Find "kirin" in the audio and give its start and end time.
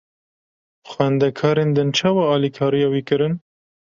3.07-3.33